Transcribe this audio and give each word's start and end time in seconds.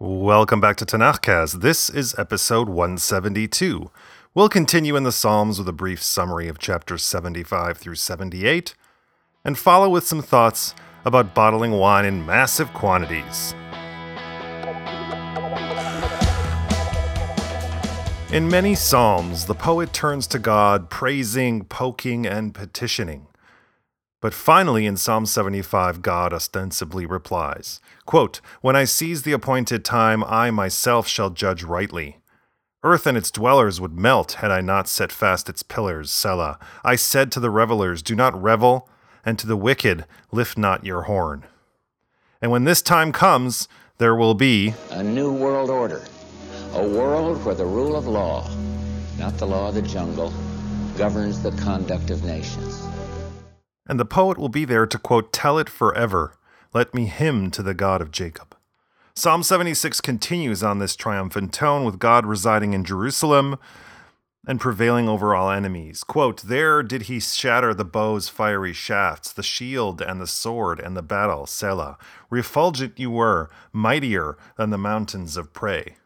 Welcome 0.00 0.60
back 0.60 0.76
to 0.76 0.86
Tanakhcast. 0.86 1.60
This 1.60 1.90
is 1.90 2.14
episode 2.18 2.68
172. 2.68 3.90
We'll 4.34 4.48
continue 4.48 4.96
in 4.96 5.04
the 5.04 5.12
Psalms 5.12 5.58
with 5.58 5.68
a 5.68 5.72
brief 5.72 6.02
summary 6.02 6.48
of 6.48 6.58
chapters 6.58 7.02
75 7.02 7.78
through 7.78 7.94
78 7.94 8.74
and 9.44 9.58
follow 9.58 9.88
with 9.88 10.06
some 10.06 10.22
thoughts 10.22 10.74
about 11.04 11.34
bottling 11.34 11.72
wine 11.72 12.04
in 12.04 12.26
massive 12.26 12.72
quantities. 12.74 13.54
In 18.30 18.48
many 18.48 18.74
psalms, 18.74 19.46
the 19.46 19.54
poet 19.54 19.94
turns 19.94 20.26
to 20.26 20.38
God, 20.38 20.90
praising, 20.90 21.64
poking, 21.64 22.26
and 22.26 22.52
petitioning. 22.52 23.27
But 24.20 24.34
finally, 24.34 24.84
in 24.84 24.96
Psalm 24.96 25.26
75, 25.26 26.02
God 26.02 26.32
ostensibly 26.32 27.06
replies 27.06 27.80
quote, 28.04 28.40
When 28.60 28.74
I 28.74 28.84
seize 28.84 29.22
the 29.22 29.32
appointed 29.32 29.84
time, 29.84 30.24
I 30.24 30.50
myself 30.50 31.06
shall 31.06 31.30
judge 31.30 31.62
rightly. 31.62 32.18
Earth 32.82 33.06
and 33.06 33.16
its 33.16 33.30
dwellers 33.30 33.80
would 33.80 33.98
melt 33.98 34.32
had 34.34 34.50
I 34.50 34.60
not 34.60 34.88
set 34.88 35.12
fast 35.12 35.48
its 35.48 35.62
pillars, 35.62 36.10
Selah. 36.10 36.58
I 36.84 36.96
said 36.96 37.30
to 37.32 37.40
the 37.40 37.50
revelers, 37.50 38.02
Do 38.02 38.14
not 38.14 38.40
revel, 38.40 38.88
and 39.24 39.38
to 39.38 39.46
the 39.46 39.56
wicked, 39.56 40.04
Lift 40.32 40.56
not 40.58 40.84
your 40.84 41.02
horn. 41.02 41.44
And 42.40 42.50
when 42.50 42.64
this 42.64 42.82
time 42.82 43.12
comes, 43.12 43.68
there 43.98 44.14
will 44.14 44.34
be 44.34 44.74
a 44.90 45.02
new 45.02 45.32
world 45.32 45.70
order 45.70 46.04
a 46.74 46.86
world 46.86 47.42
where 47.44 47.54
the 47.54 47.64
rule 47.64 47.96
of 47.96 48.06
law, 48.06 48.48
not 49.18 49.36
the 49.38 49.46
law 49.46 49.68
of 49.68 49.74
the 49.74 49.82
jungle, 49.82 50.32
governs 50.98 51.42
the 51.42 51.50
conduct 51.52 52.10
of 52.10 52.22
nations. 52.24 52.86
And 53.88 53.98
the 53.98 54.04
poet 54.04 54.38
will 54.38 54.50
be 54.50 54.64
there 54.64 54.86
to 54.86 54.98
quote, 54.98 55.32
Tell 55.32 55.58
it 55.58 55.70
forever. 55.70 56.34
Let 56.74 56.94
me 56.94 57.06
hymn 57.06 57.50
to 57.52 57.62
the 57.62 57.74
God 57.74 58.02
of 58.02 58.10
Jacob. 58.10 58.54
Psalm 59.14 59.42
76 59.42 60.00
continues 60.00 60.62
on 60.62 60.78
this 60.78 60.94
triumphant 60.94 61.52
tone 61.52 61.84
with 61.84 61.98
God 61.98 62.26
residing 62.26 62.74
in 62.74 62.84
Jerusalem 62.84 63.58
and 64.46 64.60
prevailing 64.60 65.08
over 65.08 65.34
all 65.34 65.50
enemies. 65.50 66.04
Quote, 66.04 66.42
There 66.42 66.82
did 66.82 67.02
he 67.02 67.18
shatter 67.18 67.74
the 67.74 67.84
bow's 67.84 68.28
fiery 68.28 68.72
shafts, 68.72 69.32
the 69.32 69.42
shield 69.42 70.00
and 70.00 70.20
the 70.20 70.26
sword 70.26 70.78
and 70.78 70.96
the 70.96 71.02
battle, 71.02 71.46
Selah. 71.46 71.98
Refulgent 72.30 72.98
you 72.98 73.10
were, 73.10 73.50
mightier 73.72 74.36
than 74.56 74.70
the 74.70 74.78
mountains 74.78 75.36
of 75.36 75.52
prey. 75.52 75.96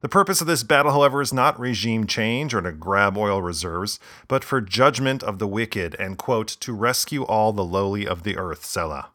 The 0.00 0.08
purpose 0.08 0.40
of 0.40 0.46
this 0.46 0.62
battle, 0.62 0.92
however, 0.92 1.20
is 1.20 1.32
not 1.32 1.60
regime 1.60 2.06
change 2.06 2.54
or 2.54 2.62
to 2.62 2.72
grab 2.72 3.18
oil 3.18 3.42
reserves, 3.42 4.00
but 4.28 4.42
for 4.42 4.62
judgment 4.62 5.22
of 5.22 5.38
the 5.38 5.46
wicked 5.46 5.94
and, 5.98 6.16
quote, 6.16 6.48
to 6.60 6.72
rescue 6.72 7.22
all 7.24 7.52
the 7.52 7.64
lowly 7.64 8.06
of 8.06 8.22
the 8.22 8.38
earth, 8.38 8.64
Selah. 8.64 9.10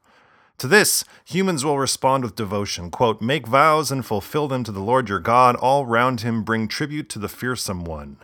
To 0.60 0.68
this, 0.68 1.04
humans 1.26 1.66
will 1.66 1.80
respond 1.80 2.24
with 2.24 2.36
devotion, 2.36 2.92
quote, 2.92 3.20
make 3.20 3.48
vows 3.48 3.92
and 3.92 4.06
fulfill 4.06 4.48
them 4.48 4.64
to 4.64 4.72
the 4.72 4.80
Lord 4.80 5.10
your 5.10 5.20
God, 5.20 5.56
all 5.56 5.86
round 5.86 6.22
him 6.22 6.44
bring 6.44 6.68
tribute 6.68 7.10
to 7.10 7.20
the 7.20 7.28
fearsome 7.28 7.84
one. 7.84 8.18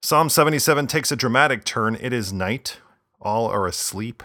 Psalm 0.00 0.30
77 0.30 0.86
takes 0.86 1.10
a 1.10 1.16
dramatic 1.16 1.64
turn. 1.64 1.98
It 2.00 2.12
is 2.12 2.32
night, 2.32 2.78
all 3.20 3.48
are 3.48 3.66
asleep, 3.66 4.22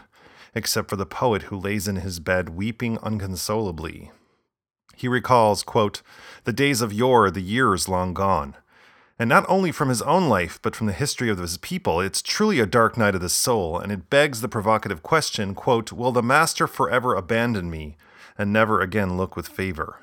except 0.54 0.90
for 0.90 0.96
the 0.96 1.08
poet 1.08 1.44
who 1.44 1.58
lays 1.58 1.88
in 1.88 1.98
his 1.98 2.20
bed 2.20 2.50
weeping 2.50 3.00
unconsolably. 3.02 4.12
He 4.96 5.08
recalls, 5.08 5.64
quote, 5.64 6.02
the 6.44 6.54
days 6.54 6.82
of 6.82 6.94
yore, 6.94 7.32
the 7.32 7.42
years 7.42 7.88
long 7.88 8.14
gone. 8.14 8.56
And 9.20 9.30
not 9.30 9.46
only 9.48 9.72
from 9.72 9.90
his 9.90 10.02
own 10.02 10.28
life, 10.28 10.60
but 10.62 10.76
from 10.76 10.88
the 10.88 10.94
history 10.94 11.30
of 11.30 11.38
his 11.38 11.58
people, 11.58 12.02
it's 12.02 12.22
truly 12.22 12.60
a 12.60 12.66
dark 12.66 12.98
night 12.98 13.16
of 13.16 13.22
the 13.22 13.30
soul, 13.30 13.78
and 13.78 13.92
it 13.92 14.10
begs 14.10 14.42
the 14.42 14.50
provocative 14.50 15.04
question, 15.04 15.54
quote, 15.54 15.92
Will 15.92 16.12
the 16.12 16.24
master 16.24 16.68
forever 16.68 17.16
abandon 17.16 17.70
me 17.70 17.96
and 18.38 18.52
never 18.52 18.82
again 18.82 19.16
look 19.16 19.36
with 19.36 19.48
favor? 19.48 20.00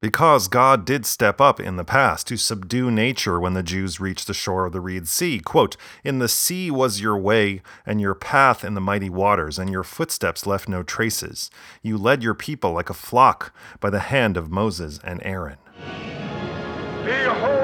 Because 0.00 0.48
God 0.48 0.86
did 0.86 1.04
step 1.04 1.42
up 1.42 1.60
in 1.60 1.76
the 1.76 1.84
past 1.84 2.26
to 2.28 2.38
subdue 2.38 2.90
nature 2.90 3.38
when 3.38 3.52
the 3.52 3.62
Jews 3.62 4.00
reached 4.00 4.26
the 4.26 4.32
shore 4.32 4.64
of 4.64 4.72
the 4.72 4.80
Reed 4.80 5.06
Sea. 5.06 5.40
Quote, 5.40 5.76
In 6.02 6.20
the 6.20 6.28
sea 6.28 6.70
was 6.70 7.02
your 7.02 7.18
way, 7.18 7.60
and 7.84 8.00
your 8.00 8.14
path 8.14 8.64
in 8.64 8.72
the 8.72 8.80
mighty 8.80 9.10
waters, 9.10 9.58
and 9.58 9.70
your 9.70 9.84
footsteps 9.84 10.46
left 10.46 10.70
no 10.70 10.82
traces. 10.82 11.50
You 11.82 11.98
led 11.98 12.22
your 12.22 12.34
people 12.34 12.72
like 12.72 12.88
a 12.88 12.94
flock 12.94 13.54
by 13.78 13.90
the 13.90 14.00
hand 14.00 14.38
of 14.38 14.50
Moses 14.50 14.98
and 15.04 15.20
Aaron. 15.22 15.58
Behold 17.04 17.59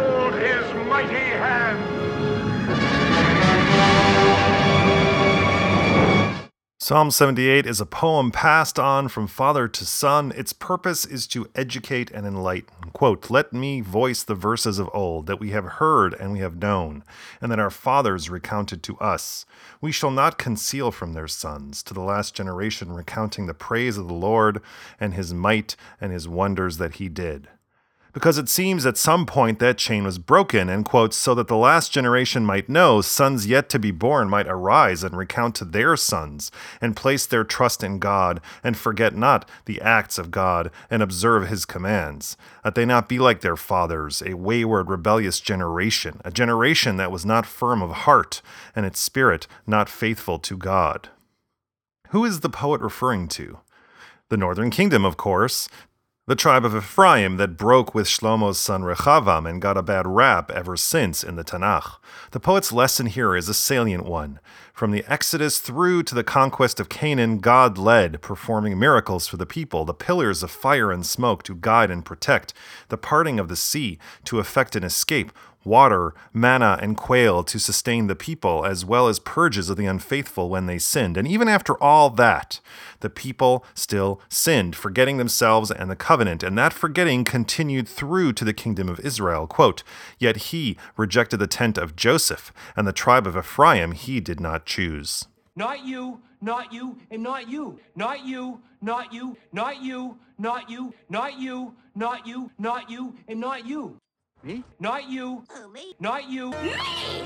Psalm 6.87 7.11
78 7.11 7.67
is 7.67 7.81
a 7.81 7.85
poem 7.85 8.31
passed 8.31 8.79
on 8.79 9.09
from 9.09 9.27
father 9.27 9.67
to 9.67 9.85
son. 9.85 10.33
Its 10.37 10.53
purpose 10.53 11.05
is 11.05 11.27
to 11.27 11.51
educate 11.53 12.13
and 12.13 12.25
enlighten. 12.25 12.91
Quote, 12.93 13.29
Let 13.29 13.53
me 13.53 13.81
voice 13.81 14.23
the 14.23 14.37
verses 14.37 14.79
of 14.79 14.89
old 14.95 15.27
that 15.27 15.41
we 15.41 15.51
have 15.51 15.65
heard 15.65 16.15
and 16.15 16.33
we 16.33 16.39
have 16.39 16.63
known, 16.63 17.03
and 17.41 17.51
that 17.51 17.59
our 17.59 17.73
fathers 17.73 18.31
recounted 18.31 18.85
to 18.85 18.97
us. 18.99 19.47
We 19.81 19.91
shall 19.91 20.13
not 20.13 20.39
conceal 20.39 20.93
from 20.93 21.13
their 21.13 21.27
sons, 21.27 21.83
to 21.83 21.93
the 21.93 22.03
last 22.03 22.37
generation 22.37 22.93
recounting 22.93 23.47
the 23.47 23.53
praise 23.53 23.99
of 23.99 24.07
the 24.07 24.15
Lord 24.15 24.63
and 25.01 25.13
his 25.13 25.35
might 25.35 25.75
and 26.01 26.13
his 26.13 26.29
wonders 26.29 26.77
that 26.77 26.95
he 26.95 27.09
did 27.09 27.49
because 28.17 28.39
it 28.39 28.49
seems 28.49 28.87
at 28.87 28.97
some 28.97 29.27
point 29.27 29.59
that 29.59 29.77
chain 29.77 30.03
was 30.03 30.17
broken, 30.17 30.71
and 30.71 30.87
quotes, 30.87 31.15
so 31.19 31.35
that 31.35 31.49
the 31.49 31.55
last 31.55 31.93
generation 31.93 32.47
might 32.47 32.67
know, 32.67 33.03
sons 33.03 33.47
yet 33.47 33.69
to 33.69 33.79
be 33.79 33.91
born 33.91 34.27
might 34.27 34.49
arise 34.49 35.05
and 35.05 35.19
recount 35.19 35.55
to 35.55 35.67
their 35.67 35.99
sons, 35.99 36.51
and 36.81 36.97
place 36.97 37.27
their 37.27 37.45
trust 37.45 37.85
in 37.85 37.99
God, 37.99 38.41
and 38.65 38.75
forget 38.75 39.15
not 39.15 39.47
the 39.67 39.79
acts 39.83 40.17
of 40.17 40.31
God, 40.31 40.71
and 40.89 41.03
observe 41.03 41.49
his 41.49 41.67
commands, 41.67 42.39
that 42.65 42.75
they 42.75 42.87
not 42.87 43.07
be 43.07 43.19
like 43.19 43.43
their 43.43 43.55
fathers, 43.55 44.23
a 44.25 44.33
wayward, 44.33 44.89
rebellious 44.89 45.39
generation, 45.39 46.19
a 46.25 46.31
generation 46.31 46.97
that 46.97 47.13
was 47.13 47.27
not 47.27 47.45
firm 47.45 47.83
of 47.83 47.91
heart, 47.91 48.41
and 48.75 48.87
its 48.87 48.99
spirit 48.99 49.47
not 49.67 49.91
faithful 49.91 50.39
to 50.39 50.57
God. 50.57 51.11
Who 52.13 52.25
is 52.25 52.41
the 52.41 52.49
poet 52.49 52.81
referring 52.81 53.29
to? 53.29 53.59
The 54.31 54.39
northern 54.39 54.71
kingdom, 54.71 55.05
of 55.05 55.19
course, 55.19 55.69
the 56.29 56.35
tribe 56.35 56.65
of 56.65 56.75
Ephraim 56.75 57.37
that 57.37 57.57
broke 57.57 57.95
with 57.95 58.09
Shlomo's 58.09 58.59
son 58.59 58.83
Rechavam 58.83 59.49
and 59.49 59.63
got 59.63 59.77
a 59.77 59.83
bad 59.83 60.09
rap 60.09 60.51
ever 60.51 60.77
since 60.77 61.23
in 61.23 61.37
the 61.37 61.45
Tanakh. 61.45 61.99
The 62.33 62.41
poet's 62.41 62.73
lesson 62.73 63.07
here 63.07 63.37
is 63.37 63.49
a 63.49 63.55
salient 63.55 64.05
one. 64.05 64.41
From 64.73 64.91
the 64.91 65.05
Exodus 65.07 65.61
through 65.61 66.03
to 66.03 66.17
the 66.17 66.25
conquest 66.25 66.81
of 66.81 66.89
Canaan, 66.89 67.39
God 67.39 67.79
led, 67.79 68.21
performing 68.23 68.77
miracles 68.77 69.29
for 69.29 69.37
the 69.37 69.47
people, 69.47 69.85
the 69.85 69.95
pillars 69.95 70.43
of 70.43 70.51
fire 70.51 70.91
and 70.91 71.07
smoke 71.07 71.45
to 71.45 71.55
guide 71.55 71.93
and 71.93 72.05
protect, 72.05 72.53
the 72.89 72.99
parting 72.99 73.39
of 73.39 73.47
the 73.47 73.55
sea 73.55 73.97
to 74.25 74.41
effect 74.41 74.75
an 74.75 74.83
escape, 74.83 75.31
water, 75.67 76.15
manna, 76.33 76.79
and 76.81 76.97
quail 76.97 77.43
to 77.45 77.59
sustain 77.59 78.07
the 78.07 78.15
people, 78.15 78.65
as 78.65 78.85
well 78.85 79.09
as 79.09 79.19
purges 79.19 79.69
of 79.69 79.77
the 79.77 79.87
unfaithful 79.87 80.49
when 80.49 80.67
they 80.67 80.79
sinned. 80.79 81.17
And 81.17 81.27
even 81.29 81.49
after 81.49 81.81
all 81.83 82.09
that, 82.11 82.61
the 83.01 83.11
people 83.11 83.65
still 83.75 84.21
sinned, 84.29 84.77
forgetting 84.77 85.17
themselves 85.17 85.71
and 85.71 85.91
the 85.91 85.97
covenant, 85.97 86.43
and 86.43 86.57
that 86.57 86.73
forgetting 86.73 87.25
continued 87.25 87.89
through 87.89 88.33
to 88.35 88.45
the 88.45 88.55
kingdom 88.55 88.89
of 88.89 89.01
Israel. 89.01 89.47
Quote, 89.47 89.83
Yet 90.19 90.37
he 90.37 90.77
rejected 90.97 91.39
the 91.39 91.47
tent 91.47 91.77
of 91.77 91.97
Joseph, 91.97 92.53
and 92.77 92.87
the 92.87 92.93
tribe 92.93 93.27
of 93.27 93.37
Ephraim 93.37 93.93
he 93.93 94.21
did 94.21 94.41
not 94.41 94.65
choose. 94.65 95.27
Not 95.55 95.85
you, 95.85 96.21
not 96.41 96.73
you, 96.73 96.99
and 97.11 97.23
not 97.23 97.49
you. 97.49 97.81
Not 97.95 98.25
you, 98.27 98.61
not 98.81 99.13
you, 99.13 99.37
not 99.53 99.83
you, 99.83 100.19
not 100.39 100.71
you, 100.71 100.95
not 101.09 101.41
you, 101.41 101.75
not 101.95 102.27
you, 102.27 102.51
not 102.59 102.91
you, 102.91 103.17
and 103.27 103.41
not 103.41 103.67
you. 103.67 103.99
Me? 104.43 104.63
Not 104.79 105.11
you. 105.11 105.43
Who, 105.51 105.73
me? 105.73 105.95
Not 105.99 106.31
you. 106.31 106.51
Me! 106.51 106.75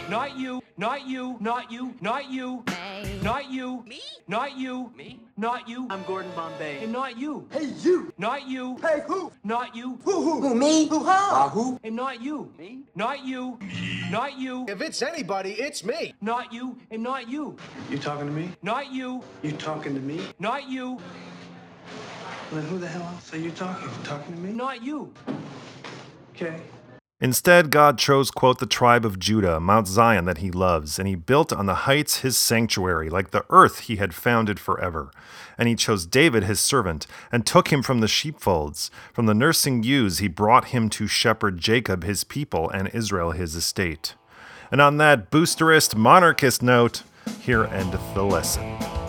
Not 0.08 0.38
you. 0.38 0.62
Not 0.78 1.06
you. 1.06 1.36
Not 1.40 1.70
you. 1.70 1.94
Not 2.00 2.30
you. 2.30 2.64
Me. 2.66 3.18
Not 3.22 3.50
you. 3.50 3.84
Me? 3.86 4.00
Not 4.26 4.56
you. 4.56 4.90
Me? 4.96 5.20
Not 5.36 5.68
you. 5.68 5.86
I'm 5.90 6.02
Gordon 6.04 6.30
Bombay. 6.34 6.82
And 6.82 6.92
not 6.92 7.18
you. 7.18 7.46
Hey, 7.50 7.66
you! 7.82 8.12
Not 8.16 8.48
you. 8.48 8.76
Hey, 8.78 9.02
who? 9.06 9.30
Not 9.44 9.76
you. 9.76 9.98
Who, 10.04 10.22
who? 10.22 10.40
Who, 10.40 10.54
me? 10.54 10.86
Who, 10.86 11.04
how? 11.04 11.46
Uh, 11.46 11.48
who? 11.50 11.80
And 11.84 11.96
not 11.96 12.22
you. 12.22 12.50
Me? 12.58 12.84
Not 12.94 13.26
you. 13.26 13.58
Not 14.10 14.38
you. 14.38 14.64
If 14.68 14.80
it's 14.80 15.02
anybody, 15.02 15.52
it's 15.52 15.84
me. 15.84 16.14
Not 16.22 16.52
you. 16.52 16.78
And 16.90 17.02
not 17.02 17.28
you. 17.28 17.56
You 17.90 17.98
talking 17.98 18.26
to 18.26 18.32
me? 18.32 18.50
Not 18.62 18.92
you. 18.92 19.22
You 19.42 19.52
talking 19.52 19.94
to 19.94 20.00
me? 20.00 20.20
Not 20.38 20.70
you. 20.70 20.92
Well, 22.50 22.60
then 22.60 22.64
who 22.70 22.78
the 22.78 22.88
hell 22.88 23.02
else 23.02 23.34
are 23.34 23.38
you 23.38 23.50
talking? 23.50 23.88
You 23.88 24.04
talking 24.04 24.34
to 24.34 24.40
me? 24.40 24.52
Not 24.52 24.82
you. 24.82 25.12
Okay. 26.34 26.60
Instead, 27.22 27.70
God 27.70 27.98
chose, 27.98 28.30
quote, 28.30 28.60
the 28.60 28.66
tribe 28.66 29.04
of 29.04 29.18
Judah, 29.18 29.60
Mount 29.60 29.86
Zion 29.86 30.24
that 30.24 30.38
he 30.38 30.50
loves, 30.50 30.98
and 30.98 31.06
he 31.06 31.14
built 31.14 31.52
on 31.52 31.66
the 31.66 31.84
heights 31.84 32.20
his 32.20 32.36
sanctuary, 32.36 33.10
like 33.10 33.30
the 33.30 33.44
earth 33.50 33.80
he 33.80 33.96
had 33.96 34.14
founded 34.14 34.58
forever. 34.58 35.10
And 35.58 35.68
he 35.68 35.74
chose 35.74 36.06
David 36.06 36.44
his 36.44 36.60
servant, 36.60 37.06
and 37.30 37.44
took 37.44 37.70
him 37.70 37.82
from 37.82 38.00
the 38.00 38.08
sheepfolds. 38.08 38.90
From 39.12 39.26
the 39.26 39.34
nursing 39.34 39.82
ewes 39.82 40.18
he 40.18 40.28
brought 40.28 40.68
him 40.68 40.88
to 40.90 41.06
shepherd 41.06 41.58
Jacob 41.58 42.04
his 42.04 42.24
people, 42.24 42.70
and 42.70 42.88
Israel 42.94 43.32
his 43.32 43.54
estate. 43.54 44.14
And 44.72 44.80
on 44.80 44.96
that 44.96 45.30
boosterist, 45.30 45.94
monarchist 45.94 46.62
note, 46.62 47.02
here 47.42 47.64
endeth 47.64 48.14
the 48.14 48.22
lesson. 48.22 48.99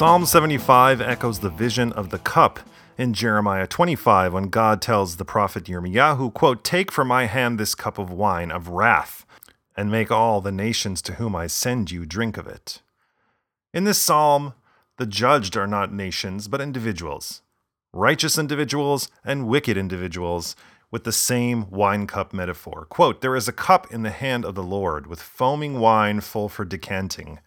Psalm 0.00 0.24
75 0.24 1.02
echoes 1.02 1.40
the 1.40 1.50
vision 1.50 1.92
of 1.92 2.08
the 2.08 2.18
cup 2.18 2.60
in 2.96 3.12
Jeremiah 3.12 3.66
25 3.66 4.32
when 4.32 4.44
God 4.44 4.80
tells 4.80 5.18
the 5.18 5.26
prophet 5.26 5.64
Yirmiyahu, 5.64 6.32
quote, 6.32 6.64
Take 6.64 6.90
from 6.90 7.08
my 7.08 7.26
hand 7.26 7.60
this 7.60 7.74
cup 7.74 7.98
of 7.98 8.10
wine 8.10 8.50
of 8.50 8.68
wrath, 8.68 9.26
and 9.76 9.90
make 9.90 10.10
all 10.10 10.40
the 10.40 10.50
nations 10.50 11.02
to 11.02 11.16
whom 11.16 11.36
I 11.36 11.48
send 11.48 11.90
you 11.90 12.06
drink 12.06 12.38
of 12.38 12.46
it. 12.46 12.80
In 13.74 13.84
this 13.84 14.00
psalm, 14.00 14.54
the 14.96 15.04
judged 15.04 15.54
are 15.54 15.66
not 15.66 15.92
nations, 15.92 16.48
but 16.48 16.62
individuals, 16.62 17.42
righteous 17.92 18.38
individuals 18.38 19.10
and 19.22 19.48
wicked 19.48 19.76
individuals, 19.76 20.56
with 20.90 21.04
the 21.04 21.12
same 21.12 21.68
wine 21.70 22.06
cup 22.06 22.32
metaphor. 22.32 22.86
Quote, 22.86 23.20
There 23.20 23.36
is 23.36 23.48
a 23.48 23.52
cup 23.52 23.92
in 23.92 24.02
the 24.02 24.08
hand 24.08 24.46
of 24.46 24.54
the 24.54 24.62
Lord, 24.62 25.06
with 25.06 25.20
foaming 25.20 25.78
wine 25.78 26.22
full 26.22 26.48
for 26.48 26.64
decanting. 26.64 27.38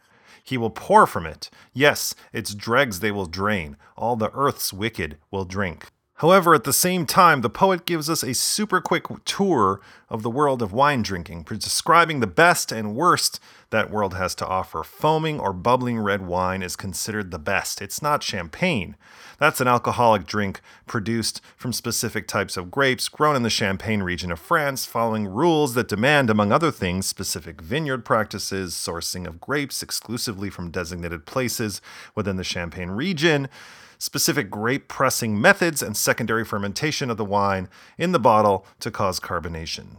He 0.43 0.57
will 0.57 0.69
pour 0.69 1.07
from 1.07 1.25
it. 1.25 1.49
Yes, 1.71 2.13
its 2.33 2.53
dregs 2.53 2.99
they 2.99 3.11
will 3.11 3.25
drain. 3.25 3.77
All 3.95 4.15
the 4.17 4.31
earth's 4.33 4.73
wicked 4.73 5.17
will 5.31 5.45
drink. 5.45 5.87
However, 6.17 6.53
at 6.53 6.63
the 6.63 6.73
same 6.73 7.07
time, 7.07 7.41
the 7.41 7.49
poet 7.49 7.85
gives 7.85 8.07
us 8.07 8.21
a 8.21 8.35
super 8.35 8.79
quick 8.79 9.05
tour 9.25 9.81
of 10.09 10.21
the 10.21 10.29
world 10.29 10.61
of 10.61 10.71
wine 10.71 11.01
drinking, 11.01 11.43
describing 11.49 12.19
the 12.19 12.27
best 12.27 12.71
and 12.71 12.95
worst 12.95 13.39
that 13.71 13.89
world 13.89 14.13
has 14.13 14.35
to 14.35 14.47
offer. 14.47 14.83
Foaming 14.83 15.39
or 15.39 15.53
bubbling 15.53 15.97
red 15.99 16.21
wine 16.21 16.61
is 16.61 16.75
considered 16.75 17.31
the 17.31 17.39
best. 17.39 17.81
It's 17.81 18.01
not 18.01 18.21
champagne. 18.21 18.95
That's 19.39 19.59
an 19.59 19.67
alcoholic 19.67 20.27
drink 20.27 20.61
produced 20.85 21.41
from 21.57 21.73
specific 21.73 22.27
types 22.27 22.57
of 22.57 22.69
grapes 22.69 23.09
grown 23.09 23.35
in 23.35 23.41
the 23.41 23.49
Champagne 23.49 24.03
region 24.03 24.31
of 24.31 24.39
France, 24.39 24.85
following 24.85 25.27
rules 25.27 25.73
that 25.73 25.87
demand, 25.87 26.29
among 26.29 26.51
other 26.51 26.71
things, 26.71 27.07
specific 27.07 27.59
vineyard 27.59 28.05
practices, 28.05 28.75
sourcing 28.75 29.25
of 29.25 29.41
grapes 29.41 29.81
exclusively 29.81 30.51
from 30.51 30.69
designated 30.69 31.25
places 31.25 31.81
within 32.13 32.37
the 32.37 32.43
Champagne 32.43 32.91
region 32.91 33.49
specific 34.03 34.49
grape 34.49 34.89
pressing 34.89 35.39
methods, 35.39 35.81
and 35.81 35.95
secondary 36.03 36.45
fermentation 36.45 37.09
of 37.09 37.17
the 37.17 37.25
wine 37.25 37.69
in 37.97 38.11
the 38.11 38.19
bottle 38.19 38.65
to 38.79 38.91
cause 38.91 39.19
carbonation. 39.19 39.97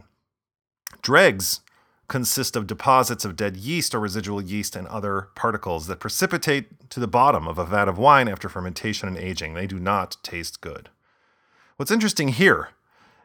Dregs 1.01 1.61
consist 2.07 2.55
of 2.55 2.67
deposits 2.67 3.25
of 3.25 3.35
dead 3.35 3.57
yeast 3.57 3.95
or 3.95 3.99
residual 3.99 4.41
yeast 4.41 4.75
and 4.75 4.87
other 4.87 5.29
particles 5.35 5.87
that 5.87 5.99
precipitate 5.99 6.89
to 6.89 6.99
the 6.99 7.07
bottom 7.07 7.47
of 7.47 7.57
a 7.57 7.65
vat 7.65 7.87
of 7.87 7.97
wine 7.97 8.27
after 8.27 8.47
fermentation 8.47 9.07
and 9.07 9.17
aging. 9.17 9.53
They 9.53 9.67
do 9.67 9.79
not 9.79 10.17
taste 10.21 10.61
good. 10.61 10.89
What's 11.77 11.91
interesting 11.91 12.29
here 12.29 12.69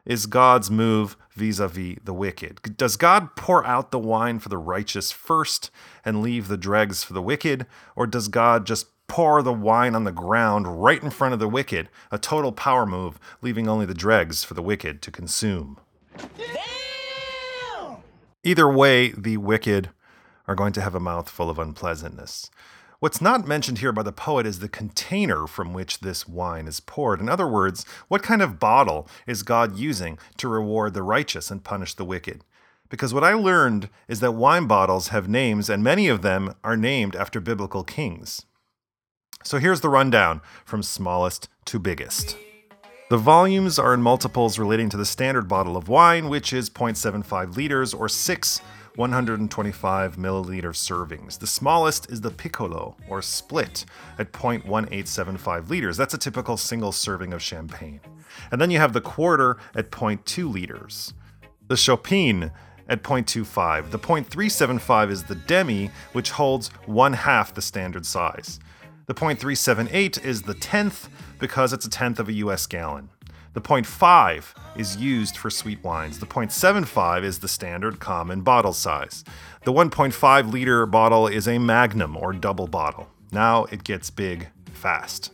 is 0.04 0.26
God's 0.26 0.70
move 0.70 1.16
vis 1.34 1.58
a 1.58 1.68
vis 1.68 1.98
the 2.02 2.14
wicked. 2.14 2.76
Does 2.76 2.96
God 2.96 3.36
pour 3.36 3.64
out 3.66 3.90
the 3.90 3.98
wine 3.98 4.38
for 4.38 4.48
the 4.48 4.58
righteous 4.58 5.12
first 5.12 5.70
and 6.04 6.22
leave 6.22 6.48
the 6.48 6.56
dregs 6.56 7.04
for 7.04 7.12
the 7.12 7.22
wicked? 7.22 7.66
Or 7.94 8.06
does 8.06 8.28
God 8.28 8.66
just 8.66 8.86
pour 9.10 9.42
the 9.42 9.52
wine 9.52 9.96
on 9.96 10.04
the 10.04 10.12
ground 10.12 10.80
right 10.80 11.02
in 11.02 11.10
front 11.10 11.34
of 11.34 11.40
the 11.40 11.48
wicked, 11.48 11.88
a 12.12 12.18
total 12.18 12.52
power 12.52 12.86
move, 12.86 13.18
leaving 13.42 13.68
only 13.68 13.84
the 13.84 13.92
dregs 13.92 14.44
for 14.44 14.54
the 14.54 14.62
wicked 14.62 15.02
to 15.02 15.10
consume. 15.10 15.80
Damn! 16.38 17.96
Either 18.44 18.70
way, 18.70 19.08
the 19.10 19.36
wicked 19.36 19.90
are 20.46 20.54
going 20.54 20.72
to 20.72 20.80
have 20.80 20.94
a 20.94 21.00
mouthful 21.00 21.50
of 21.50 21.58
unpleasantness. 21.58 22.52
What's 23.00 23.20
not 23.20 23.48
mentioned 23.48 23.78
here 23.78 23.90
by 23.90 24.04
the 24.04 24.12
poet 24.12 24.46
is 24.46 24.60
the 24.60 24.68
container 24.68 25.48
from 25.48 25.72
which 25.72 25.98
this 25.98 26.28
wine 26.28 26.68
is 26.68 26.78
poured. 26.78 27.20
In 27.20 27.28
other 27.28 27.48
words, 27.48 27.84
what 28.06 28.22
kind 28.22 28.40
of 28.40 28.60
bottle 28.60 29.08
is 29.26 29.42
God 29.42 29.76
using 29.76 30.20
to 30.36 30.46
reward 30.46 30.94
the 30.94 31.02
righteous 31.02 31.50
and 31.50 31.64
punish 31.64 31.94
the 31.94 32.04
wicked? 32.04 32.44
Because 32.88 33.12
what 33.12 33.24
I 33.24 33.34
learned 33.34 33.88
is 34.06 34.20
that 34.20 34.32
wine 34.32 34.68
bottles 34.68 35.08
have 35.08 35.28
names, 35.28 35.68
and 35.68 35.82
many 35.82 36.06
of 36.06 36.22
them 36.22 36.54
are 36.62 36.76
named 36.76 37.16
after 37.16 37.40
biblical 37.40 37.82
kings. 37.82 38.46
So 39.42 39.58
here's 39.58 39.80
the 39.80 39.88
rundown 39.88 40.42
from 40.66 40.82
smallest 40.82 41.48
to 41.66 41.78
biggest. 41.78 42.36
The 43.08 43.16
volumes 43.16 43.78
are 43.78 43.94
in 43.94 44.02
multiples 44.02 44.58
relating 44.58 44.90
to 44.90 44.98
the 44.98 45.06
standard 45.06 45.48
bottle 45.48 45.78
of 45.78 45.88
wine, 45.88 46.28
which 46.28 46.52
is 46.52 46.68
0.75 46.68 47.56
liters 47.56 47.94
or 47.94 48.08
6 48.08 48.60
125 48.96 50.16
milliliter 50.16 50.72
servings. 50.74 51.38
The 51.38 51.46
smallest 51.46 52.10
is 52.10 52.20
the 52.20 52.30
piccolo 52.30 52.96
or 53.08 53.22
split 53.22 53.86
at 54.18 54.32
0.1875 54.32 55.70
liters. 55.70 55.96
That's 55.96 56.12
a 56.12 56.18
typical 56.18 56.56
single 56.56 56.92
serving 56.92 57.32
of 57.32 57.40
champagne. 57.40 58.00
And 58.50 58.60
then 58.60 58.70
you 58.70 58.78
have 58.78 58.92
the 58.92 59.00
quarter 59.00 59.56
at 59.74 59.90
0.2 59.90 60.52
liters. 60.52 61.14
The 61.68 61.76
chopine 61.76 62.50
at 62.88 63.02
0.25. 63.02 63.90
The 63.90 63.98
0.375 63.98 65.10
is 65.10 65.24
the 65.24 65.36
demi, 65.36 65.90
which 66.12 66.32
holds 66.32 66.68
one 66.84 67.12
half 67.14 67.54
the 67.54 67.62
standard 67.62 68.04
size. 68.04 68.60
The 69.10 69.16
0.378 69.16 70.24
is 70.24 70.42
the 70.42 70.54
tenth 70.54 71.08
because 71.40 71.72
it's 71.72 71.84
a 71.84 71.90
tenth 71.90 72.20
of 72.20 72.28
a 72.28 72.32
US 72.34 72.64
gallon. 72.68 73.10
The 73.54 73.60
0.5 73.60 74.54
is 74.76 74.98
used 74.98 75.36
for 75.36 75.50
sweet 75.50 75.82
wines. 75.82 76.20
The 76.20 76.26
0.75 76.26 77.24
is 77.24 77.40
the 77.40 77.48
standard 77.48 77.98
common 77.98 78.42
bottle 78.42 78.72
size. 78.72 79.24
The 79.64 79.72
1.5 79.72 80.52
liter 80.52 80.86
bottle 80.86 81.26
is 81.26 81.48
a 81.48 81.58
magnum 81.58 82.16
or 82.16 82.32
double 82.32 82.68
bottle. 82.68 83.08
Now 83.32 83.64
it 83.64 83.82
gets 83.82 84.10
big 84.10 84.46
fast. 84.74 85.32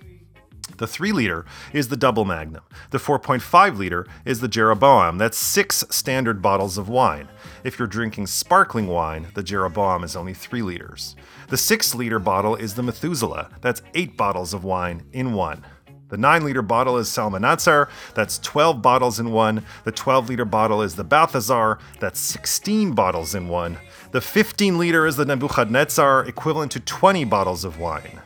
The 0.79 0.87
3 0.87 1.13
liter 1.13 1.47
is 1.73 1.89
the 1.89 1.97
double 1.97 2.25
magnum. 2.25 2.63
The 2.91 2.99
4.5 2.99 3.79
liter 3.79 4.07
is 4.25 4.41
the 4.41 4.49
Jeroboam. 4.49 5.19
That's 5.19 5.39
six 5.39 5.85
standard 5.91 6.43
bottles 6.43 6.77
of 6.77 6.89
wine. 6.89 7.29
If 7.65 7.79
you're 7.79 7.89
drinking 7.89 8.27
sparkling 8.27 8.87
wine, 8.87 9.29
the 9.35 9.43
Jeroboam 9.43 10.05
is 10.05 10.17
only 10.17 10.35
3 10.35 10.63
liters. 10.63 11.17
The 11.49 11.57
6 11.57 11.95
liter 11.95 12.19
bottle 12.19 12.57
is 12.57 12.75
the 12.75 12.83
Methuselah. 12.83 13.51
That's 13.61 13.83
eight 13.95 14.17
bottles 14.17 14.53
of 14.53 14.65
wine 14.65 15.05
in 15.13 15.33
one. 15.33 15.65
The 16.09 16.17
9 16.17 16.45
liter 16.45 16.63
bottle 16.63 16.99
is 16.99 17.09
Salmanazar, 17.09 17.89
that's 18.15 18.39
12 18.39 18.81
bottles 18.81 19.19
in 19.19 19.33
one. 19.33 19.65
The 19.83 19.91
12 19.91 20.29
liter 20.29 20.45
bottle 20.45 20.83
is 20.83 20.95
the 20.95 21.03
Balthazar, 21.03 21.79
that's 21.99 22.21
16 22.21 22.93
bottles 22.93 23.35
in 23.35 23.49
one. 23.49 23.79
The 24.13 24.21
15 24.21 24.79
liter 24.79 25.05
is 25.07 25.17
the 25.17 25.25
Nebuchadnezzar, 25.25 26.25
equivalent 26.27 26.71
to 26.73 26.81
20 26.81 27.25
bottles 27.25 27.65
of 27.65 27.81
wine. 27.81 28.21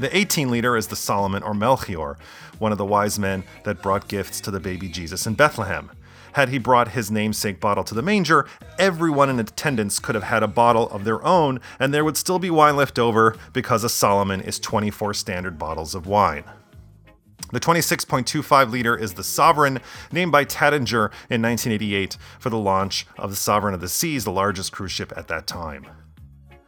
The 0.00 0.16
18 0.16 0.50
liter 0.50 0.76
is 0.76 0.88
the 0.88 0.96
Solomon 0.96 1.42
or 1.44 1.54
Melchior, 1.54 2.16
one 2.58 2.72
of 2.72 2.78
the 2.78 2.84
wise 2.84 3.18
men 3.18 3.44
that 3.62 3.80
brought 3.80 4.08
gifts 4.08 4.40
to 4.40 4.50
the 4.50 4.58
baby 4.58 4.88
Jesus 4.88 5.26
in 5.26 5.34
Bethlehem. 5.34 5.90
Had 6.32 6.48
he 6.48 6.58
brought 6.58 6.88
his 6.88 7.12
namesake 7.12 7.60
bottle 7.60 7.84
to 7.84 7.94
the 7.94 8.02
manger, 8.02 8.44
everyone 8.76 9.30
in 9.30 9.38
attendance 9.38 10.00
could 10.00 10.16
have 10.16 10.24
had 10.24 10.42
a 10.42 10.48
bottle 10.48 10.90
of 10.90 11.04
their 11.04 11.24
own, 11.24 11.60
and 11.78 11.94
there 11.94 12.04
would 12.04 12.16
still 12.16 12.40
be 12.40 12.50
wine 12.50 12.76
left 12.76 12.98
over 12.98 13.36
because 13.52 13.84
a 13.84 13.88
Solomon 13.88 14.40
is 14.40 14.58
24 14.58 15.14
standard 15.14 15.60
bottles 15.60 15.94
of 15.94 16.08
wine. 16.08 16.42
The 17.52 17.60
26.25 17.60 18.72
liter 18.72 18.96
is 18.96 19.14
the 19.14 19.22
Sovereign, 19.22 19.78
named 20.10 20.32
by 20.32 20.44
Taittinger 20.44 21.12
in 21.30 21.40
1988 21.40 22.18
for 22.40 22.50
the 22.50 22.58
launch 22.58 23.06
of 23.16 23.30
the 23.30 23.36
Sovereign 23.36 23.74
of 23.74 23.80
the 23.80 23.88
Seas, 23.88 24.24
the 24.24 24.32
largest 24.32 24.72
cruise 24.72 24.90
ship 24.90 25.12
at 25.16 25.28
that 25.28 25.46
time. 25.46 25.86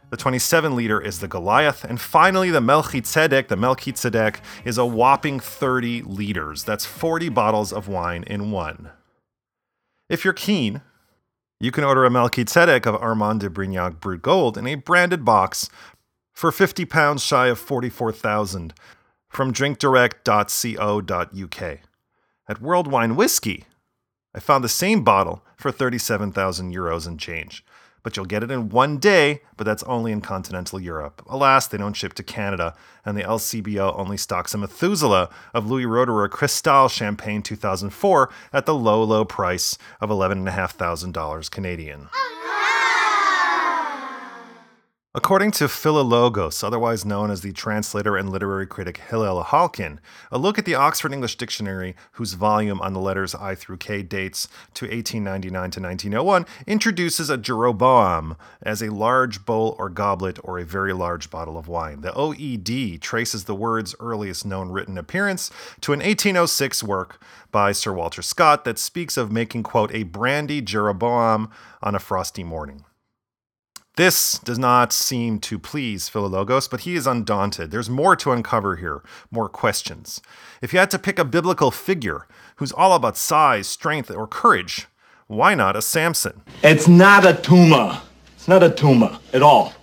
The 0.09 0.15
27 0.15 0.73
liter 0.73 1.01
is 1.01 1.19
the 1.19 1.27
Goliath, 1.27 1.83
and 1.83 1.99
finally 1.99 2.49
the 2.49 2.61
Melchizedek. 2.61 3.49
The 3.49 3.57
Melchizedek 3.57 4.39
is 4.63 4.77
a 4.77 4.85
whopping 4.85 5.41
30 5.41 6.03
liters. 6.03 6.63
That's 6.63 6.85
40 6.85 7.27
bottles 7.29 7.73
of 7.73 7.89
wine 7.89 8.23
in 8.23 8.51
one. 8.51 8.91
If 10.07 10.23
you're 10.23 10.33
keen, 10.33 10.81
you 11.59 11.71
can 11.71 11.83
order 11.83 12.05
a 12.05 12.09
Melchizedek 12.09 12.85
of 12.85 12.95
Armand 12.95 13.41
de 13.41 13.49
Brignac 13.49 13.99
Brut 13.99 14.21
Gold 14.21 14.57
in 14.57 14.65
a 14.65 14.75
branded 14.75 15.25
box 15.25 15.69
for 16.33 16.53
50 16.53 16.85
pounds 16.85 17.21
shy 17.21 17.47
of 17.47 17.59
44,000 17.59 18.73
from 19.27 19.51
drinkdirect.co.uk. 19.51 21.79
At 22.49 22.61
World 22.61 22.89
Wine 22.89 23.17
Whiskey, 23.17 23.65
I 24.33 24.39
found 24.39 24.63
the 24.63 24.69
same 24.69 25.03
bottle 25.03 25.43
for 25.57 25.69
37,000 25.69 26.73
euros 26.73 27.05
and 27.05 27.19
change 27.19 27.65
but 28.07 28.15
you'll 28.15 28.25
get 28.25 28.41
it 28.41 28.49
in 28.49 28.69
one 28.69 28.99
day, 28.99 29.41
but 29.57 29.65
that's 29.65 29.83
only 29.83 30.13
in 30.13 30.21
continental 30.21 30.79
Europe. 30.79 31.21
Alas, 31.27 31.67
they 31.67 31.77
don't 31.77 31.91
ship 31.91 32.13
to 32.13 32.23
Canada, 32.23 32.73
and 33.03 33.17
the 33.17 33.21
LCBO 33.21 33.99
only 33.99 34.15
stocks 34.15 34.53
a 34.53 34.57
Methuselah 34.57 35.29
of 35.53 35.69
Louis 35.69 35.83
Roederer 35.83 36.29
Cristal 36.29 36.87
Champagne 36.87 37.41
2004 37.41 38.29
at 38.53 38.65
the 38.65 38.73
low, 38.73 39.03
low 39.03 39.25
price 39.25 39.77
of 39.99 40.09
$11,500 40.09 41.51
Canadian. 41.51 42.07
According 45.17 45.49
to 45.53 45.63
Philologos, 45.63 46.63
otherwise 46.63 47.03
known 47.03 47.31
as 47.31 47.41
the 47.41 47.51
translator 47.51 48.15
and 48.15 48.29
literary 48.29 48.67
critic 48.67 48.97
Hillel 48.97 49.43
Halkin, 49.45 49.97
a 50.31 50.37
look 50.37 50.59
at 50.59 50.65
the 50.65 50.75
Oxford 50.75 51.11
English 51.11 51.37
Dictionary, 51.37 51.95
whose 52.11 52.33
volume 52.33 52.79
on 52.81 52.93
the 52.93 52.99
letters 52.99 53.33
I 53.33 53.55
through 53.55 53.77
K 53.77 54.03
dates 54.03 54.47
to 54.75 54.85
1899 54.85 55.71
to 55.71 55.81
1901, 55.81 56.45
introduces 56.67 57.31
a 57.31 57.37
Jeroboam 57.37 58.37
as 58.61 58.83
a 58.83 58.93
large 58.93 59.43
bowl 59.43 59.75
or 59.79 59.89
goblet 59.89 60.37
or 60.43 60.59
a 60.59 60.65
very 60.65 60.93
large 60.93 61.31
bottle 61.31 61.57
of 61.57 61.67
wine. 61.67 62.01
The 62.01 62.11
OED 62.11 63.01
traces 63.01 63.45
the 63.45 63.55
word's 63.55 63.95
earliest 63.99 64.45
known 64.45 64.69
written 64.69 64.99
appearance 64.99 65.49
to 65.81 65.93
an 65.93 65.99
1806 65.99 66.83
work 66.83 67.19
by 67.51 67.71
Sir 67.71 67.91
Walter 67.91 68.21
Scott 68.21 68.65
that 68.65 68.77
speaks 68.77 69.17
of 69.17 69.31
making, 69.31 69.63
quote, 69.63 69.91
a 69.95 70.03
brandy 70.03 70.61
Jeroboam 70.61 71.49
on 71.81 71.95
a 71.95 71.99
frosty 71.99 72.43
morning. 72.43 72.85
This 73.97 74.37
does 74.37 74.59
not 74.59 74.93
seem 74.93 75.39
to 75.39 75.57
please 75.57 76.07
Philologos, 76.07 76.69
but 76.69 76.81
he 76.81 76.95
is 76.95 77.07
undaunted. 77.07 77.71
There's 77.71 77.89
more 77.89 78.15
to 78.17 78.31
uncover 78.31 78.75
here, 78.75 79.01
more 79.31 79.49
questions. 79.49 80.21
If 80.61 80.71
you 80.71 80.77
had 80.77 80.91
to 80.91 80.99
pick 80.99 81.17
a 81.17 81.25
biblical 81.25 81.71
figure 81.71 82.27
who's 82.57 82.71
all 82.71 82.93
about 82.93 83.17
size, 83.17 83.65
strength, 83.65 84.11
or 84.11 84.27
courage, 84.27 84.85
why 85.25 85.55
not 85.55 85.75
a 85.75 85.81
Samson? 85.81 86.43
It's 86.61 86.87
not 86.87 87.25
a 87.25 87.33
tumor. 87.33 87.99
It's 88.35 88.47
not 88.47 88.61
a 88.61 88.69
tumor 88.69 89.17
at 89.33 89.41
all. 89.41 89.73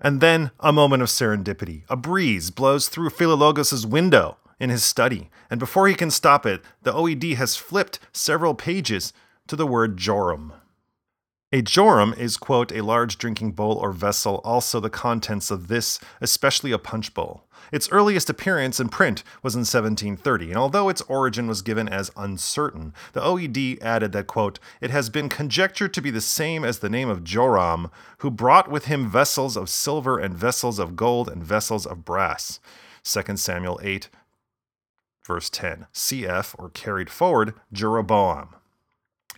And 0.00 0.22
then 0.22 0.50
a 0.60 0.72
moment 0.72 1.02
of 1.02 1.10
serendipity. 1.10 1.82
A 1.90 1.96
breeze 1.96 2.50
blows 2.50 2.88
through 2.88 3.10
Philologos' 3.10 3.84
window 3.84 4.38
in 4.58 4.70
his 4.70 4.82
study, 4.82 5.28
and 5.50 5.60
before 5.60 5.88
he 5.88 5.94
can 5.94 6.10
stop 6.10 6.46
it, 6.46 6.62
the 6.84 6.92
OED 6.94 7.36
has 7.36 7.56
flipped 7.56 7.98
several 8.14 8.54
pages 8.54 9.12
to 9.46 9.56
the 9.56 9.66
word 9.66 9.98
jorum. 9.98 10.52
A 11.50 11.62
jorum 11.62 12.14
is, 12.18 12.36
quote, 12.36 12.70
a 12.72 12.82
large 12.82 13.16
drinking 13.16 13.52
bowl 13.52 13.78
or 13.78 13.90
vessel, 13.90 14.42
also 14.44 14.80
the 14.80 14.90
contents 14.90 15.50
of 15.50 15.68
this, 15.68 15.98
especially 16.20 16.72
a 16.72 16.78
punch 16.78 17.14
bowl. 17.14 17.44
Its 17.72 17.90
earliest 17.90 18.28
appearance 18.28 18.78
in 18.78 18.90
print 18.90 19.24
was 19.42 19.54
in 19.54 19.60
1730, 19.60 20.48
and 20.48 20.58
although 20.58 20.90
its 20.90 21.00
origin 21.02 21.46
was 21.48 21.62
given 21.62 21.88
as 21.88 22.10
uncertain, 22.18 22.92
the 23.14 23.22
OED 23.22 23.80
added 23.80 24.12
that, 24.12 24.26
quote, 24.26 24.58
it 24.82 24.90
has 24.90 25.08
been 25.08 25.30
conjectured 25.30 25.94
to 25.94 26.02
be 26.02 26.10
the 26.10 26.20
same 26.20 26.64
as 26.64 26.80
the 26.80 26.90
name 26.90 27.08
of 27.08 27.24
Joram, 27.24 27.90
who 28.18 28.30
brought 28.30 28.70
with 28.70 28.84
him 28.84 29.08
vessels 29.08 29.56
of 29.56 29.70
silver 29.70 30.18
and 30.18 30.34
vessels 30.34 30.78
of 30.78 30.96
gold 30.96 31.30
and 31.30 31.42
vessels 31.42 31.86
of 31.86 32.04
brass. 32.04 32.60
2 33.04 33.38
Samuel 33.38 33.80
8, 33.82 34.10
verse 35.26 35.48
10. 35.48 35.86
CF, 35.94 36.54
or 36.58 36.68
carried 36.68 37.08
forward, 37.08 37.54
Jeroboam. 37.72 38.54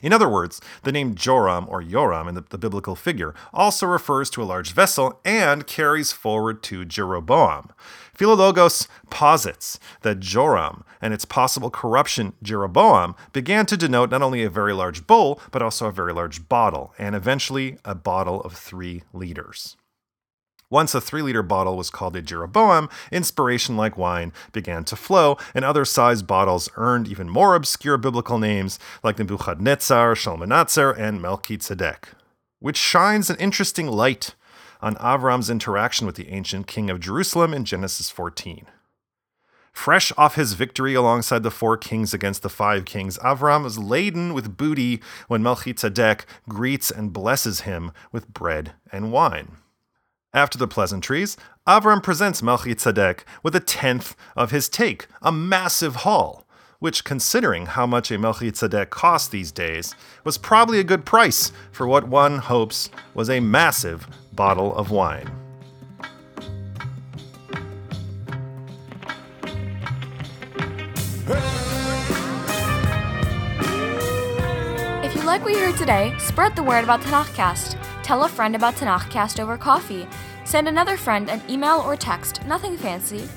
In 0.03 0.13
other 0.13 0.29
words, 0.29 0.61
the 0.83 0.93
name 0.93 1.15
Joram 1.15 1.67
or 1.69 1.83
Yoram 1.83 2.29
in 2.29 2.35
the, 2.35 2.45
the, 2.49 2.59
biblical 2.59 2.97
figure 2.97 3.35
also 3.53 3.87
refers 3.87 4.31
to 4.31 4.43
a 4.43 4.45
large 4.45 4.73
vessel 4.73 5.21
and 5.25 5.67
carries 5.67 6.13
forward 6.13 6.63
to 6.65 6.85
Jeroboam. 6.85 7.71
Philologos 8.17 8.87
posits 9.09 9.79
that 10.03 10.21
Joram 10.21 10.85
and 11.01 11.15
its 11.15 11.25
possible 11.25 11.71
corruption 11.71 12.35
Jeroboam 12.43 13.15
began 13.33 13.67
to 13.67 13.77
denote 13.77 14.11
not 14.11 14.23
only 14.23 14.43
a 14.43 14.51
very 14.51 14.75
large 14.75 15.07
bowl, 15.07 15.41
but 15.51 15.63
also 15.63 15.87
a 15.87 15.93
very 15.93 16.13
large 16.13 16.49
bottle, 16.49 16.93
and 16.99 17.15
eventually 17.15 17.79
a 17.85 17.95
bottle 17.95 18.43
of 18.43 18.53
three 18.53 19.03
liters. 19.13 19.77
Once 20.71 20.95
a 20.95 21.01
three 21.01 21.21
liter 21.21 21.43
bottle 21.43 21.77
was 21.77 21.91
called 21.91 22.15
a 22.15 22.23
Jeroboam, 22.23 22.89
inspiration 23.11 23.77
like 23.77 23.99
wine 23.99 24.33
began 24.53 24.85
to 24.85 24.95
flow, 24.95 25.37
and 25.53 25.65
other 25.65 25.85
sized 25.85 26.29
bottles 26.29 26.69
earned 26.77 27.09
even 27.09 27.29
more 27.29 27.57
obscure 27.57 27.99
biblical 27.99 28.39
names 28.39 28.79
like 29.03 29.19
Nebuchadnezzar, 29.19 30.15
Shalmaneser, 30.15 30.93
and 30.93 31.21
Melchizedek, 31.21 32.11
which 32.61 32.77
shines 32.77 33.29
an 33.29 33.37
interesting 33.39 33.89
light 33.89 34.37
on 34.81 34.95
Avram's 34.95 35.51
interaction 35.51 36.07
with 36.07 36.15
the 36.15 36.29
ancient 36.29 36.69
king 36.69 36.89
of 36.89 37.01
Jerusalem 37.01 37.53
in 37.53 37.65
Genesis 37.65 38.09
14. 38.09 38.67
Fresh 39.73 40.13
off 40.17 40.37
his 40.37 40.53
victory 40.53 40.95
alongside 40.95 41.43
the 41.43 41.51
four 41.51 41.77
kings 41.77 42.15
against 42.15 42.43
the 42.43 42.49
five 42.49 42.85
kings, 42.85 43.19
Avram 43.19 43.67
is 43.67 43.77
laden 43.77 44.35
with 44.35 44.57
booty 44.57 45.01
when 45.27 45.43
Melchizedek 45.43 46.27
greets 46.49 46.93
and 46.93 47.13
blesses 47.13 47.63
him 47.63 47.91
with 48.13 48.33
bread 48.33 48.73
and 48.93 49.11
wine. 49.11 49.57
After 50.33 50.57
the 50.57 50.69
pleasantries, 50.69 51.37
Avram 51.67 52.01
presents 52.01 52.41
Melchizedek 52.41 53.25
with 53.43 53.57
a 53.57 53.61
tenth 53.61 54.15
of 54.37 54.53
his 54.53 54.69
take, 54.69 55.09
a 55.23 55.33
massive 55.33 55.97
haul, 55.97 56.47
which, 56.79 57.03
considering 57.03 57.67
how 57.67 57.85
much 57.85 58.13
a 58.13 58.19
Melchizedek 58.19 58.91
costs 58.91 59.27
these 59.27 59.51
days, 59.51 59.93
was 60.23 60.39
probably 60.39 60.79
a 60.79 60.85
good 60.85 61.05
price 61.05 61.51
for 61.73 61.89
what 61.89 62.07
one 62.07 62.39
hopes 62.39 62.91
was 63.13 63.29
a 63.29 63.41
massive 63.41 64.07
bottle 64.33 64.73
of 64.77 64.93
wine. 64.93 65.29
If 75.03 75.17
you 75.17 75.23
like 75.23 75.43
what 75.43 75.53
you 75.55 75.59
heard 75.59 75.77
today, 75.77 76.15
spread 76.19 76.55
the 76.55 76.63
word 76.63 76.85
about 76.85 77.01
Tanakhcast. 77.01 77.80
Tell 78.11 78.25
a 78.25 78.29
friend 78.29 78.57
about 78.57 78.75
Tanakhcast 78.75 79.39
over 79.39 79.57
coffee. 79.57 80.05
Send 80.45 80.67
another 80.67 80.97
friend 80.97 81.31
an 81.31 81.41
email 81.49 81.81
or 81.87 81.95
text, 81.95 82.45
nothing 82.45 82.77
fancy. 82.77 83.29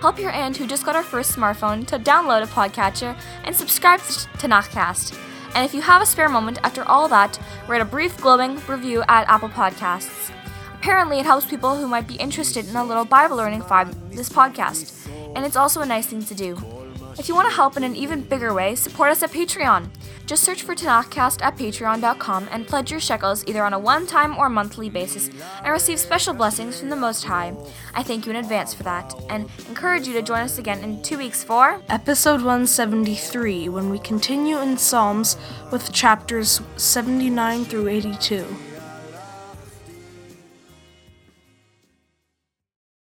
Help 0.00 0.18
your 0.18 0.30
aunt 0.30 0.56
who 0.56 0.66
just 0.66 0.86
got 0.86 0.94
her 0.94 1.02
first 1.02 1.36
smartphone 1.36 1.86
to 1.88 1.98
download 1.98 2.42
a 2.42 2.46
podcatcher 2.46 3.14
and 3.44 3.54
subscribe 3.54 4.00
to 4.00 4.12
Tanakhcast. 4.38 5.18
And 5.54 5.66
if 5.66 5.74
you 5.74 5.82
have 5.82 6.00
a 6.00 6.06
spare 6.06 6.30
moment 6.30 6.60
after 6.64 6.82
all 6.84 7.08
that, 7.08 7.38
write 7.68 7.82
a 7.82 7.84
brief 7.84 8.18
glowing 8.22 8.58
review 8.66 9.02
at 9.06 9.28
Apple 9.28 9.50
Podcasts. 9.50 10.32
Apparently, 10.76 11.18
it 11.18 11.26
helps 11.26 11.44
people 11.44 11.76
who 11.76 11.86
might 11.86 12.08
be 12.08 12.14
interested 12.14 12.66
in 12.66 12.76
a 12.76 12.82
little 12.82 13.04
Bible 13.04 13.36
learning 13.36 13.60
vibe 13.60 13.94
this 14.14 14.30
podcast, 14.30 15.10
and 15.36 15.44
it's 15.44 15.56
also 15.56 15.82
a 15.82 15.86
nice 15.86 16.06
thing 16.06 16.24
to 16.24 16.34
do. 16.34 16.81
If 17.18 17.28
you 17.28 17.34
want 17.34 17.48
to 17.48 17.54
help 17.54 17.76
in 17.76 17.84
an 17.84 17.96
even 17.96 18.22
bigger 18.22 18.54
way, 18.54 18.74
support 18.74 19.10
us 19.10 19.22
at 19.22 19.30
Patreon. 19.30 19.88
Just 20.26 20.44
search 20.44 20.62
for 20.62 20.74
Tanakhcast 20.74 21.42
at 21.42 21.56
patreon.com 21.56 22.48
and 22.50 22.66
pledge 22.66 22.90
your 22.90 23.00
shekels 23.00 23.46
either 23.46 23.62
on 23.62 23.74
a 23.74 23.78
one 23.78 24.06
time 24.06 24.36
or 24.38 24.48
monthly 24.48 24.88
basis 24.88 25.28
and 25.62 25.72
receive 25.72 25.98
special 25.98 26.32
blessings 26.32 26.80
from 26.80 26.90
the 26.90 26.96
Most 26.96 27.24
High. 27.24 27.54
I 27.94 28.02
thank 28.02 28.26
you 28.26 28.30
in 28.30 28.36
advance 28.36 28.72
for 28.72 28.82
that 28.84 29.14
and 29.28 29.48
encourage 29.68 30.06
you 30.06 30.14
to 30.14 30.22
join 30.22 30.40
us 30.40 30.58
again 30.58 30.82
in 30.82 31.02
two 31.02 31.18
weeks 31.18 31.44
for 31.44 31.82
episode 31.88 32.40
173 32.40 33.68
when 33.68 33.90
we 33.90 33.98
continue 33.98 34.58
in 34.58 34.78
Psalms 34.78 35.36
with 35.70 35.92
chapters 35.92 36.60
79 36.76 37.64
through 37.64 37.88
82. 37.88 38.71